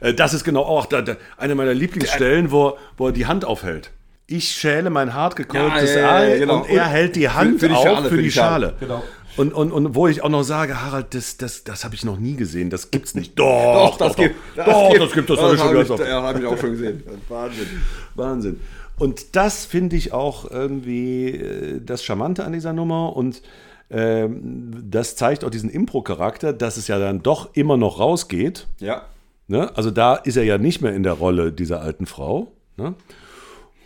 [0.00, 3.44] äh, das ist genau auch da, da, eine meiner Lieblingsstellen, wo, wo er die Hand
[3.44, 3.90] aufhält.
[4.28, 6.56] Ich schäle mein hart gekochtes Ja, ja, ja, Ei genau.
[6.62, 8.74] und er hält die für- Hand für die auf Schale, für die Schale.
[8.80, 9.04] Genau.
[9.36, 12.18] Und, und, und wo ich auch noch sage, Harald, das, das, das habe ich noch
[12.18, 13.38] nie gesehen, das gibt's nicht.
[13.38, 16.08] Doch, Doch, das gibt Doch, das gibt das, hab ich schon habe ich, gehört.
[16.08, 17.02] ja, hab ich auch schon gesehen.
[17.28, 17.66] Wahnsinn.
[18.14, 18.60] Wahnsinn.
[18.98, 23.14] Und das finde ich auch irgendwie äh, das Charmante an dieser Nummer.
[23.14, 23.42] Und
[23.90, 28.66] ähm, das zeigt auch diesen Impro-Charakter, dass es ja dann doch immer noch rausgeht.
[28.78, 29.02] Ja.
[29.48, 29.70] Ne?
[29.76, 32.52] Also da ist er ja nicht mehr in der Rolle dieser alten Frau.
[32.76, 32.94] Ne?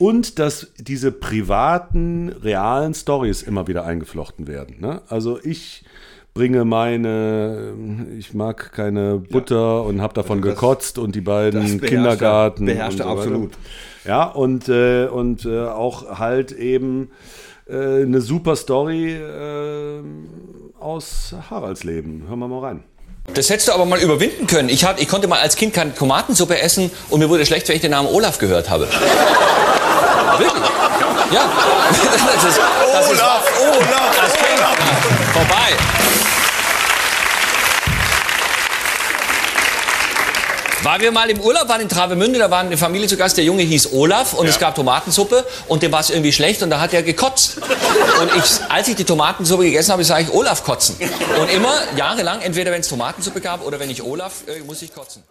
[0.00, 4.76] Und dass diese privaten, realen Stories immer wieder eingeflochten werden.
[4.80, 5.02] Ne?
[5.08, 5.84] Also ich
[6.32, 7.74] bringe meine,
[8.18, 11.82] ich mag keine Butter und habe davon Also das- gekotzt und die beiden das beherrscht
[11.82, 12.64] er- Kindergarten.
[12.64, 13.52] beherrscht und er so absolut.
[14.06, 17.10] Ja, und, äh, und äh, auch halt eben
[17.68, 20.00] äh, eine super Story äh,
[20.80, 22.24] aus Haralds Leben.
[22.26, 22.84] Hören wir mal rein.
[23.34, 24.70] Das hättest du aber mal überwinden können.
[24.70, 27.76] Ich, hab, ich konnte mal als Kind keine Tomatensuppe essen und mir wurde schlecht, wenn
[27.76, 28.88] ich den Namen Olaf gehört habe.
[30.38, 30.64] Wirklich.
[31.30, 31.48] Ja.
[31.88, 32.61] Das ist, das ist,
[33.11, 34.59] Olaf, Olaf, das ging
[35.33, 35.76] vorbei.
[40.83, 43.44] Waren wir mal im Urlaub, waren in Travemünde, da war eine Familie zu Gast, der
[43.44, 46.80] Junge hieß Olaf und es gab Tomatensuppe und dem war es irgendwie schlecht und da
[46.80, 47.59] hat er gekotzt.
[48.20, 50.96] Und ich, als ich die Tomatensuppe gegessen habe, sage ich Olaf kotzen.
[51.38, 54.94] Und immer, jahrelang, entweder wenn es Tomatensuppe gab oder wenn ich Olaf, äh, muss ich
[54.94, 55.22] kotzen.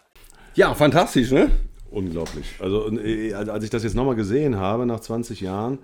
[0.53, 1.49] Ja, fantastisch, ne?
[1.91, 2.55] Unglaublich.
[2.59, 5.79] Also, äh, also als ich das jetzt nochmal gesehen habe, nach 20 Jahren,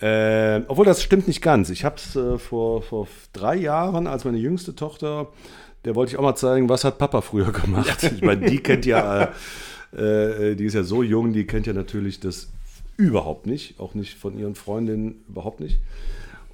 [0.00, 1.70] äh, obwohl das stimmt nicht ganz.
[1.70, 5.28] Ich habe es äh, vor, vor drei Jahren, als meine jüngste Tochter,
[5.84, 8.02] der wollte ich auch mal zeigen, was hat Papa früher gemacht.
[8.16, 9.32] Ich meine, die kennt ja,
[9.96, 12.48] äh, äh, die ist ja so jung, die kennt ja natürlich das
[12.96, 15.78] überhaupt nicht, auch nicht von ihren Freundinnen überhaupt nicht.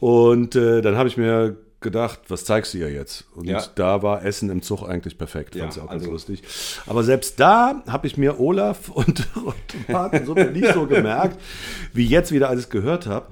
[0.00, 3.24] Und äh, dann habe ich mir gedacht, was zeigst du ihr jetzt?
[3.34, 3.62] Und Ja.
[3.74, 5.54] da war Essen im Zug eigentlich perfekt.
[5.56, 6.42] Fand Ja, ich auch also- ganz lustig.
[6.86, 9.54] Aber selbst da habe ich mir Olaf und, und
[9.86, 11.40] Tomatensuppe nicht so gemerkt,
[11.92, 13.26] wie jetzt wieder, als ich es gehört habe.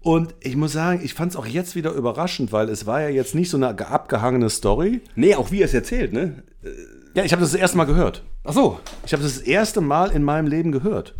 [0.00, 3.08] Und ich muss sagen, ich fand es auch jetzt wieder überraschend, weil es war ja
[3.08, 5.00] jetzt nicht so eine ge- abgehangene Story.
[5.14, 6.42] Nee, auch wie er es erzählt, ne?
[7.14, 8.22] Ja, ich habe das das erste Mal gehört.
[8.44, 8.80] Ach so.
[9.06, 11.14] Ich habe das das erste Mal in meinem Leben gehört.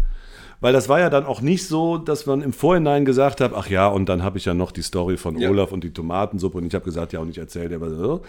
[0.61, 3.69] Weil das war ja dann auch nicht so, dass man im Vorhinein gesagt hat, ach
[3.69, 5.51] ja, und dann habe ich ja noch die Story von Ja.
[5.51, 7.93] Olaf und die Tomatensuppe und ich habe gesagt, ja, und ich erzähle dir was.
[7.93, 8.23] so.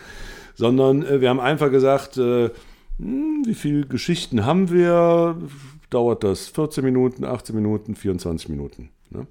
[0.55, 2.49] Sondern äh, wir haben einfach gesagt, äh,
[2.99, 5.37] hm, wie viele Geschichten haben wir?
[5.89, 8.89] Dauert das 14 Minuten, 18 Minuten, 24 Minuten.
[9.11, 9.27] Ne?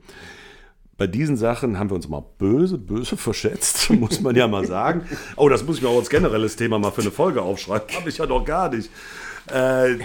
[0.96, 5.02] Bei diesen Sachen haben wir uns mal böse, böse verschätzt, muss man ja mal sagen.
[5.36, 7.88] Oh, das muss ich mir auch als generelles Thema mal für eine Folge aufschreiben.
[7.96, 8.88] Habe ich ja noch gar nicht.
[9.52, 9.96] Äh,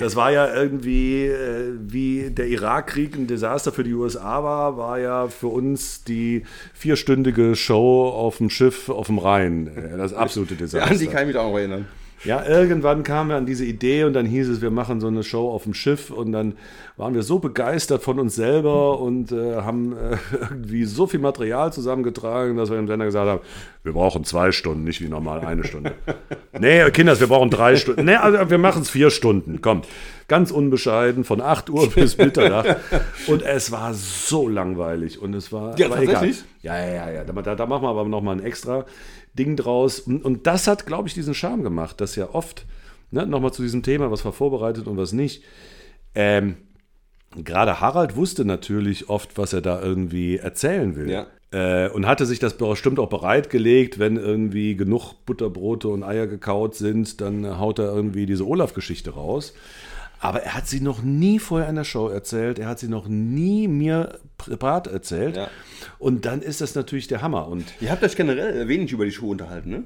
[0.00, 4.98] das war ja irgendwie, äh, wie der Irakkrieg ein Desaster für die USA war, war
[4.98, 6.42] ja für uns die
[6.74, 9.70] vierstündige Show auf dem Schiff auf dem Rhein.
[9.96, 10.90] Das absolute Ja, Desaster.
[10.90, 11.86] an die kann ich mich auch noch erinnern.
[12.24, 15.22] Ja, irgendwann kamen wir an diese Idee und dann hieß es, wir machen so eine
[15.22, 16.54] Show auf dem Schiff und dann
[16.98, 21.72] waren wir so begeistert von uns selber und äh, haben äh, irgendwie so viel Material
[21.72, 23.40] zusammengetragen, dass wir dem Sender gesagt haben,
[23.82, 25.94] wir brauchen zwei Stunden, nicht wie normal eine Stunde.
[26.58, 28.04] nee, Kinders, wir brauchen drei Stunden.
[28.04, 29.82] Nee, also wir machen es vier Stunden, komm.
[30.28, 32.76] Ganz unbescheiden, von 8 Uhr bis Mitternacht.
[33.26, 36.14] Und es war so langweilig und es war Ja, aber egal.
[36.14, 36.44] tatsächlich?
[36.62, 37.24] Ja, ja, ja, ja.
[37.24, 38.84] Da, da machen wir aber nochmal ein extra
[39.34, 40.00] Ding draus.
[40.00, 42.66] Und, und das hat, glaube ich, diesen Charme gemacht, dass ja oft,
[43.10, 45.44] ne, nochmal zu diesem Thema, was war vorbereitet und was nicht.
[46.14, 46.56] Ähm,
[47.36, 51.10] Gerade Harald wusste natürlich oft, was er da irgendwie erzählen will.
[51.10, 51.26] Ja.
[51.52, 56.74] Äh, und hatte sich das bestimmt auch bereitgelegt, wenn irgendwie genug Butterbrote und Eier gekaut
[56.74, 59.54] sind, dann haut er irgendwie diese Olaf-Geschichte raus.
[60.22, 63.08] Aber er hat sie noch nie vorher in der Show erzählt, er hat sie noch
[63.08, 65.36] nie mir privat erzählt.
[65.36, 65.48] Ja.
[65.98, 67.48] Und dann ist das natürlich der Hammer.
[67.48, 69.84] Und Ihr habt euch generell wenig über die Show unterhalten, ne?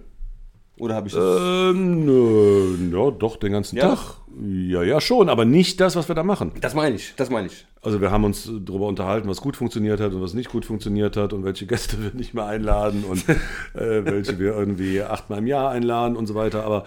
[0.77, 1.23] Oder habe ich das?
[1.41, 3.95] ähm, nö, ja, doch, den ganzen Ja?
[3.95, 4.17] Tag.
[4.43, 6.53] Ja, ja, schon, aber nicht das, was wir da machen.
[6.61, 7.67] Das meine ich, das meine ich.
[7.85, 11.19] Also wir haben uns darüber unterhalten, was gut funktioniert hat und was nicht gut funktioniert
[11.19, 13.29] hat und welche Gäste wir nicht mehr einladen und
[13.75, 16.65] äh, welche wir irgendwie achtmal im Jahr einladen und so weiter.
[16.65, 16.85] Aber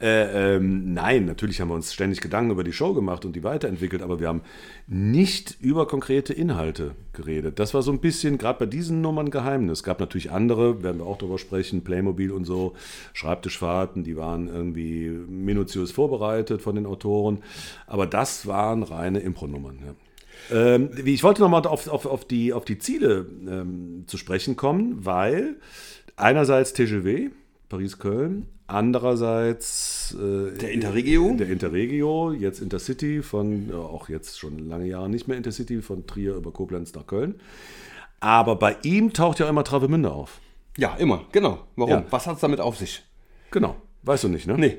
[0.00, 3.44] äh, ähm, nein, natürlich haben wir uns ständig Gedanken über die Show gemacht und die
[3.44, 4.42] weiterentwickelt, aber wir haben
[4.88, 7.60] nicht über konkrete Inhalte geredet.
[7.60, 9.78] Das war so ein bisschen, gerade bei diesen Nummern, Geheimnis.
[9.78, 12.74] Es gab natürlich andere, werden wir auch darüber sprechen, Playmobil und so,
[13.12, 17.42] Schreibtischfahrten, die waren irgendwie minutiös vorbereitet von den Autoren.
[17.86, 19.78] Aber das waren reine Impronummern.
[19.84, 19.94] Ja.
[20.74, 25.04] Ähm, ich wollte nochmal auf, auf, auf, die, auf die Ziele ähm, zu sprechen kommen,
[25.04, 25.56] weil
[26.16, 27.30] einerseits TGW,
[27.68, 31.34] Paris-Köln, andererseits äh, Der Interregio?
[31.36, 36.06] Der Interregio, jetzt Intercity von, ja, auch jetzt schon lange Jahre nicht mehr Intercity, von
[36.06, 37.40] Trier über Koblenz nach Köln.
[38.20, 40.40] Aber bei ihm taucht ja immer Travemünde auf.
[40.76, 41.64] Ja, immer, genau.
[41.76, 41.90] Warum?
[41.90, 42.04] Ja.
[42.10, 43.02] Was hat es damit auf sich?
[43.50, 44.56] Genau, weißt du nicht, ne?
[44.56, 44.78] Nee.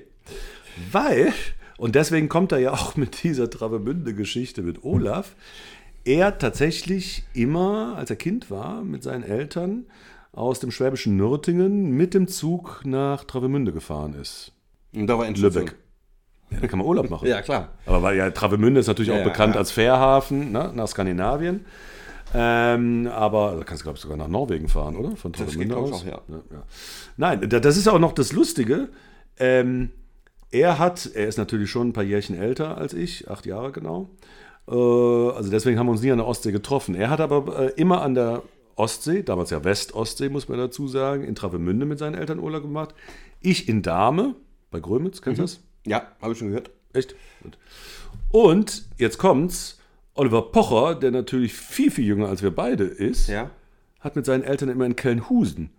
[0.91, 1.33] Weil,
[1.81, 5.35] und deswegen kommt er ja auch mit dieser Travemünde-Geschichte mit Olaf,
[6.05, 9.85] er tatsächlich immer, als er Kind war, mit seinen Eltern
[10.31, 14.51] aus dem schwäbischen Nürtingen mit dem Zug nach Travemünde gefahren ist.
[14.95, 15.63] Und da war Endstation.
[15.65, 15.77] Lübeck.
[16.51, 17.27] Ja, da kann man Urlaub machen.
[17.27, 17.69] Ja, klar.
[17.85, 19.59] Aber weil ja Travemünde ist natürlich Ja, auch bekannt ja.
[19.59, 21.65] als Fährhafen ne, nach Skandinavien.
[22.33, 25.15] Ähm, aber da kannst du, glaube ich, sogar nach Norwegen fahren, oder?
[25.17, 25.91] Von Travemünde aus.
[25.91, 26.21] auch, ja.
[26.29, 26.63] ja.
[27.17, 28.89] Nein, da- das ist auch noch das Lustige.
[29.37, 29.91] Ähm,
[30.51, 34.09] er hat, er ist natürlich schon ein paar Jährchen älter als ich, acht Jahre genau.
[34.67, 36.95] Äh, also deswegen haben wir uns nie an der Ostsee getroffen.
[36.95, 38.43] Er hat aber äh, immer an der
[38.75, 42.93] Ostsee, damals ja Westostsee, muss man dazu sagen, in Travemünde mit seinen Eltern Urlaub gemacht.
[43.39, 44.35] Ich in Dahme,
[44.71, 45.59] bei Grömitz, kennst du das?
[45.85, 46.69] Ja, habe ich schon gehört.
[46.93, 47.15] Echt?
[48.29, 49.77] Und jetzt kommt's.
[50.13, 53.49] Oliver Pocher, der natürlich viel, viel jünger als wir beide ist, Ja.
[54.01, 55.69] hat mit seinen Eltern immer in Kelnhusen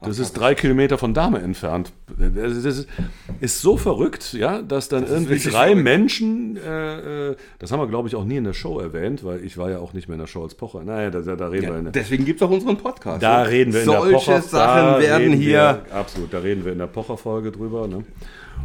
[0.00, 1.92] Das ist drei Kilometer von Dahme entfernt.
[2.16, 5.82] Das ist, so verrückt, ja, dass dann irgendwie richtig drei verrückt.
[5.82, 9.44] Menschen, äh, äh, das haben wir, glaube ich, auch nie in der Show erwähnt, weil
[9.44, 10.84] ich war ja auch nicht mehr in der Show als Pocher.
[10.84, 13.22] Naja, da, da reden wir in der, Deswegen gibt es auch unseren Podcast.
[13.24, 13.48] da ne?
[13.50, 14.42] reden wir in Solche der Pocher.
[14.42, 15.82] Sachen werden hier.
[15.88, 17.88] Wir, absolut, da reden wir in der Pocher-Folge drüber.
[17.88, 18.04] Ne?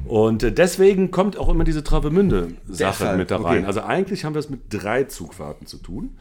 [0.06, 3.60] Und äh, deswegen kommt auch immer diese Travemünde-Sache mit da rein.
[3.60, 3.66] okay.
[3.66, 6.16] Also eigentlich haben wir es mit drei Zugfahrten zu tun.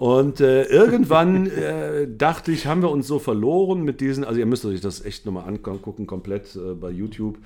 [0.00, 4.46] Und äh, irgendwann äh, dachte ich, haben wir uns so verloren mit diesen, also ihr
[4.46, 7.36] müsst euch das echt nochmal angucken, komplett äh, bei YouTube.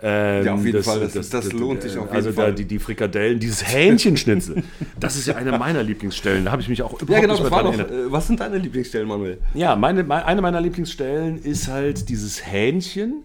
[0.00, 2.46] Ähm, Ja, auf jeden Fall, das- das lohnt sich auf jeden also Fall.
[2.46, 4.62] da die, die Frikadellen, dieses Hähnchenschnitzel,
[4.98, 7.44] das ist ja eine meiner Lieblingsstellen, da habe ich mich auch überhaupt Ja, genau, nicht
[7.44, 7.90] das mehr war dran doch.
[7.90, 8.08] erinnert.
[8.08, 9.36] Äh, was sind deine Lieblingsstellen, Manuel?
[9.52, 13.24] Ja, meine, me- eine meiner Lieblingsstellen ist halt dieses Hähnchen,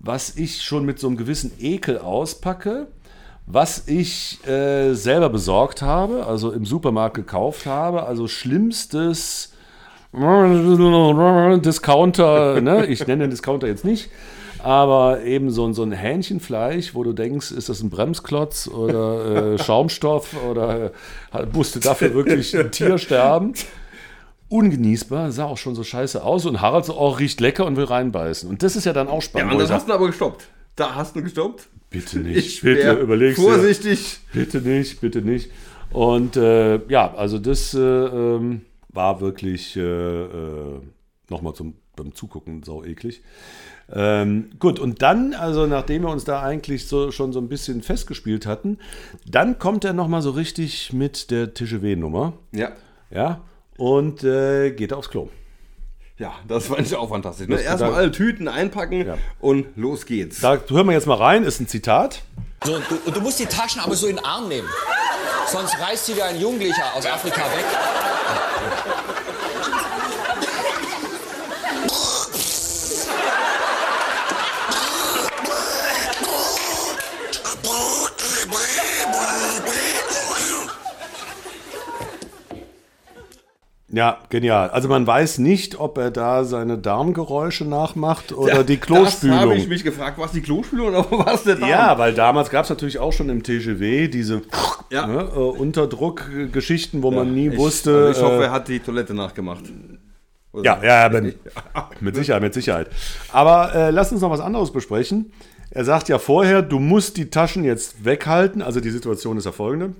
[0.00, 2.88] was ich schon mit so einem gewissen Ekel auspacke,
[3.46, 9.52] was ich äh, selber besorgt habe, also im Supermarkt gekauft habe, also schlimmstes
[11.64, 12.86] Discounter, ne?
[12.86, 14.10] ich nenne den Discounter jetzt nicht,
[14.62, 19.54] aber eben so, ein- so ein Hähnchenfleisch, wo du denkst, ist das ein Bremsklotz oder
[19.54, 20.92] äh, Schaumstoff oder
[21.32, 23.54] äh, musste dafür wirklich ein Tier sterben?
[24.48, 27.84] ungenießbar, sah auch schon so scheiße aus und Harald so, oh, riecht lecker und will
[27.86, 28.46] reinbeißen.
[28.50, 29.52] Und das ist ja dann auch Ja, spannend.
[29.52, 30.46] und wo das hast du aber gestoppt.
[30.76, 31.68] Da hast du gestoppt.
[31.92, 33.42] Bitte nicht, Ich bitte, überlegst dir.
[33.42, 34.20] vorsichtig.
[34.32, 35.50] Bitte nicht, bitte nicht.
[35.90, 40.80] Und äh, ja, also das äh, ähm, war wirklich äh, äh,
[41.28, 43.22] nochmal zum beim Zugucken sau eklig.
[43.92, 47.82] Ähm, gut, und dann, also nachdem wir uns da eigentlich so, schon so ein bisschen
[47.82, 48.78] festgespielt hatten,
[49.26, 52.32] dann kommt er nochmal so richtig mit der TGW-Nummer.
[52.52, 52.72] Ja.
[53.10, 53.42] Ja,
[53.76, 55.28] und äh, geht aufs Klo.
[56.22, 57.48] Ja, das fand ich auch fantastisch.
[57.48, 57.60] Ne?
[57.60, 59.18] Erstmal alle Tüten einpacken Ja.
[59.40, 60.38] und los geht's.
[60.40, 62.22] Da hören wir jetzt mal rein, ist ein Zitat.
[62.64, 64.68] So, und du, und du musst die Taschen aber so in den Arm nehmen.
[65.48, 67.64] Sonst reißt sie dir ein Jugendlicher aus Afrika weg.
[83.94, 84.70] Ja, genial.
[84.70, 89.20] Also man weiß nicht, ob er da seine Darmgeräusche nachmacht oder die Das habe ich
[89.20, 89.68] Klospülung.
[89.68, 91.68] mich gefragt, was die Klospülung oder was der Darm?
[91.68, 94.42] Ja, weil damals gab es natürlich auch schon im TGW diese
[94.90, 95.06] Ja.
[95.06, 98.06] ne, äh, Unterdruckgeschichten, wo man nie ich, wusste.
[98.06, 99.64] Also ich hoffe, äh, er hat die Toilette nachgemacht.
[100.54, 101.22] Ja, ja, aber,
[102.00, 102.88] mit Sicherheit, mit Sicherheit.
[103.30, 105.32] Aber äh, lass uns noch was anderes besprechen.
[105.70, 108.62] Er sagt ja vorher, du musst die Taschen jetzt weghalten.
[108.62, 109.94] Also die Situation ist ja folgende.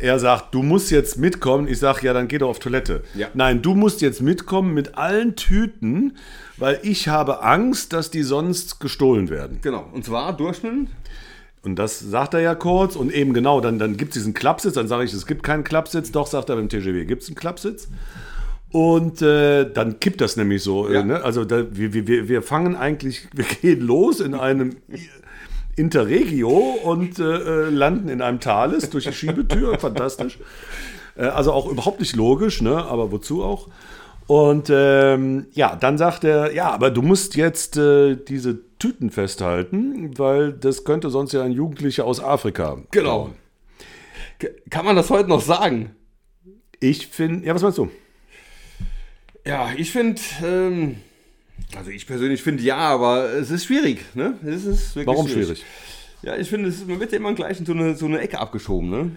[0.00, 1.68] Er sagt, du musst jetzt mitkommen.
[1.68, 3.02] Ich sage, ja, dann geh doch auf Toilette.
[3.14, 3.28] Ja.
[3.34, 6.16] Nein, du musst jetzt mitkommen mit allen Tüten,
[6.56, 9.58] weil ich habe Angst, dass die sonst gestohlen werden.
[9.62, 9.88] Genau.
[9.92, 10.88] Und zwar durchschnitt.
[11.62, 12.96] Und das sagt er ja kurz.
[12.96, 14.74] Und eben genau, dann, dann gibt es diesen Klappsitz.
[14.74, 16.10] Dann sage ich, es gibt keinen Klappsitz.
[16.12, 17.88] Doch, sagt er beim TGW, gibt es einen Klappsitz.
[18.72, 20.88] Und äh, dann kippt das nämlich so.
[20.88, 21.00] Ja.
[21.00, 21.24] Äh, ne?
[21.24, 24.76] Also da, wir, wir, wir fangen eigentlich, wir gehen los in einem
[25.80, 26.48] Interregio
[26.84, 29.78] und äh, äh, landen in einem Thales durch die Schiebetür.
[29.80, 30.38] Fantastisch.
[31.16, 32.84] Äh, also auch überhaupt nicht logisch, ne?
[32.84, 33.68] aber wozu auch?
[34.26, 40.16] Und ähm, ja, dann sagt er, ja, aber du musst jetzt äh, diese Tüten festhalten,
[40.18, 42.78] weil das könnte sonst ja ein Jugendlicher aus Afrika.
[42.92, 43.30] Genau.
[44.38, 45.96] K- Kann man das heute noch sagen?
[46.78, 47.90] Ich finde, ja, was meinst du?
[49.44, 50.96] Ja, ich finde, ähm,
[51.76, 54.04] also ich persönlich finde ja, aber es ist schwierig.
[54.14, 54.34] Ne?
[54.44, 55.64] Es ist wirklich Warum schwierig?
[56.22, 58.38] Ja, ich finde, es man wird ja immer gleich in so eine, so eine Ecke
[58.38, 58.90] abgeschoben.
[58.90, 59.10] Ne?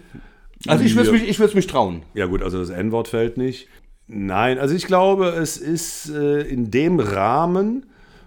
[0.66, 1.12] Also ich würde Ja.
[1.14, 2.02] mich, ich würd's mich trauen.
[2.14, 3.68] Ja gut, also das N-Wort fällt nicht.
[4.06, 7.86] Nein, also ich glaube, es ist äh, in dem Rahmen,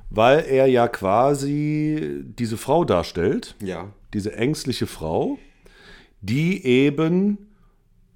[0.10, 3.92] weil er ja quasi diese Frau darstellt, Ja.
[4.14, 5.38] diese ängstliche Frau,
[6.22, 7.38] die eben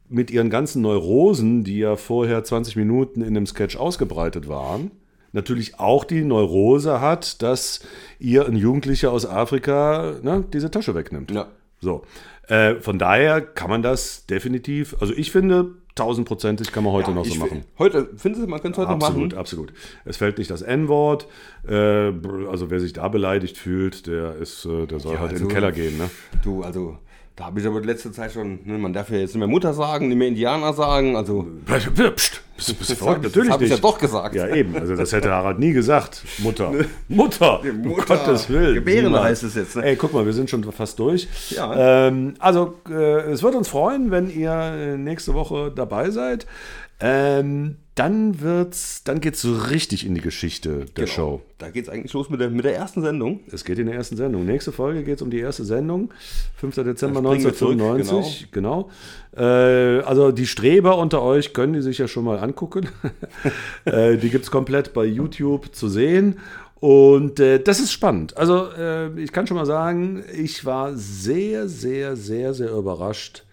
[0.10, 4.92] mit ihren ganzen Neurosen, die ja vorher 20 Minuten in dem Sketch ausgebreitet waren,
[5.32, 7.82] natürlich auch die Neurose hat, dass
[8.20, 11.32] ihr ein Jugendlicher aus Afrika ne, diese Tasche wegnimmt.
[11.32, 11.48] Ja.
[11.80, 12.04] So,
[12.48, 17.26] äh, von daher kann man das definitiv, also ich finde, tausendprozentig kann man heute noch
[17.26, 17.64] so machen.
[17.78, 19.40] Heute, findest du, man könnte es heute noch Absolut, machen?
[19.40, 19.74] absolut.
[20.06, 21.28] Es fällt nicht das N-Wort.
[21.68, 25.48] Äh, also wer sich da beleidigt fühlt, der ist, äh, der soll halt in also-
[25.48, 25.98] den Keller gehen.
[25.98, 26.10] Ne?
[26.44, 26.98] Du, also,
[27.42, 29.48] da habe ich aber die letzte Zeit schon, ne, man darf ja jetzt nicht mehr
[29.48, 31.48] Mutter sagen, nicht mehr Indianer sagen, also.
[31.66, 33.16] Psst, bist, bist Das verrückt?
[33.18, 34.36] hab Natürlich das hab ich ja doch gesagt.
[34.36, 34.76] Ja, eben.
[34.76, 36.24] Also das hätte Harald nie gesagt.
[36.38, 36.72] Mutter.
[37.08, 37.62] Mutter.
[37.64, 38.06] Um Mutter.
[38.06, 38.76] Gottes Willen.
[38.76, 39.26] Gebärende Niemals.
[39.26, 39.86] heißt es jetzt, ne?
[39.86, 41.28] Ey, guck mal, wir sind schon fast durch.
[41.50, 42.08] Ja.
[42.08, 46.46] Ähm, also, äh, es wird uns freuen, wenn ihr äh, nächste Woche dabei seid.
[47.02, 51.08] Ähm, dann wird's, dann geht's so richtig in die Geschichte der Genau.
[51.08, 51.42] Show.
[51.58, 53.42] Da geht es eigentlich los mit der, mit der ersten Sendung.
[53.52, 54.46] Es geht in der ersten Sendung.
[54.46, 56.12] Nächste Folge geht es um die erste Sendung.
[56.56, 56.76] 5.
[56.76, 58.52] Dezember Da springen wir zurück, 1995.
[58.52, 58.90] Genau.
[59.36, 62.88] Äh, also die Streber unter euch können die sich ja schon mal angucken.
[63.86, 66.38] äh, die gibt es komplett bei YouTube zu sehen.
[66.80, 68.38] Und äh, das ist spannend.
[68.38, 73.44] Also äh, ich kann schon mal sagen, ich war sehr, sehr, sehr, sehr überrascht,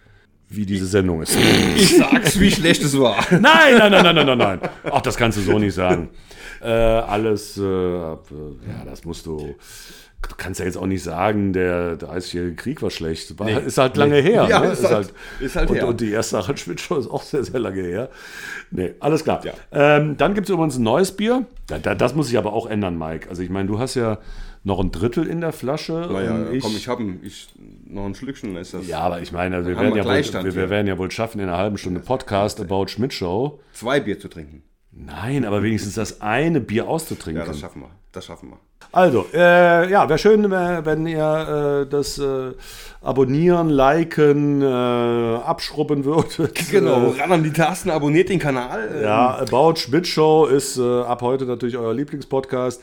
[0.49, 1.37] wie diese Sendung ist.
[1.75, 3.15] Ich sag's, wie schlecht es war.
[3.31, 3.41] Nein,
[3.77, 4.59] nein, nein, nein, nein, nein, nein.
[4.91, 6.09] Ach, das kannst du so nicht sagen.
[6.61, 9.55] Äh, alles, äh, äh, ja, das musst du.
[10.21, 13.39] Du kannst ja jetzt auch nicht sagen, der 30-jährige Krieg war schlecht.
[13.39, 13.59] War, Nee.
[13.65, 14.47] Ist halt lange her.
[14.49, 14.71] Ja, ne?
[14.73, 15.87] ist halt- ist halt und, her.
[15.87, 16.41] und die erste
[16.77, 18.09] Show ist auch sehr, sehr lange her.
[18.69, 19.41] Nee, alles klar.
[19.45, 19.53] Ja.
[19.71, 21.45] Ähm, dann gibt es übrigens ein neues Bier.
[21.67, 23.29] Da, da, das muss sich aber auch ändern, Mike.
[23.29, 24.17] Also ich meine, du hast ja
[24.65, 25.93] noch ein Drittel in der Flasche.
[26.11, 27.47] Naja, und komm, ich habe ich,
[27.89, 30.55] noch ein Schlückchen, ist das ja, aber ich meine, wir, werden wir ja wohl, wir,
[30.55, 33.59] wir werden ja wohl schaffen, in einer halben Stunde Podcast About Schmidt Show.
[33.73, 34.63] zwei Bier zu trinken.
[34.91, 37.41] Nein, aber wenigstens das eine Bier auszutrinken.
[37.41, 37.89] Ja, das schaffen wir.
[38.11, 38.57] Das schaffen wir.
[38.91, 42.53] also, äh, ja, wäre schön, äh, wenn ihr äh, das äh,
[43.01, 46.59] abonnieren, liken, äh, abschrubben würdet.
[46.71, 48.99] Genau, Äh, ran an die Tasten, abonniert den Kanal.
[49.03, 52.81] ja, About Schmidt Show ist ab heute natürlich euer Lieblingspodcast.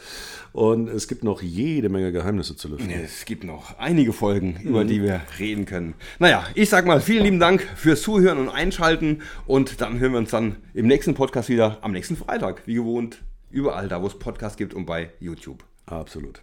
[0.57, 2.89] Und es gibt noch jede Menge Geheimnisse zu lüften.
[2.89, 5.93] Es gibt noch einige Folgen, über die wir reden können.
[6.19, 10.19] Naja, ich sag mal vielen lieben Dank fürs Zuhören und Einschalten und dann hören wir
[10.19, 13.19] uns dann im nächsten Podcast wieder am nächsten Freitag, wie gewohnt,
[13.51, 15.63] überall da, wo es Podcasts gibt und bei YouTube.
[15.85, 16.41] Absolut.